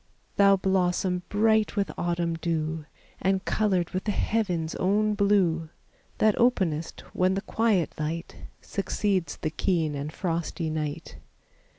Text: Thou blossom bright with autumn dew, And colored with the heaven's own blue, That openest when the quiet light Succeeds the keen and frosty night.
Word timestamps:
Thou 0.35 0.55
blossom 0.55 1.21
bright 1.29 1.75
with 1.75 1.91
autumn 1.95 2.33
dew, 2.33 2.85
And 3.21 3.45
colored 3.45 3.91
with 3.91 4.05
the 4.05 4.11
heaven's 4.11 4.73
own 4.77 5.13
blue, 5.13 5.69
That 6.17 6.33
openest 6.39 7.01
when 7.13 7.35
the 7.35 7.41
quiet 7.41 7.93
light 7.99 8.35
Succeeds 8.61 9.37
the 9.37 9.51
keen 9.51 9.93
and 9.93 10.11
frosty 10.11 10.71
night. 10.71 11.17